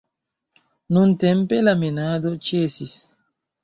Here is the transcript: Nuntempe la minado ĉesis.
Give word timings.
Nuntempe 0.97 1.61
la 1.69 1.77
minado 1.85 2.37
ĉesis. 2.51 3.01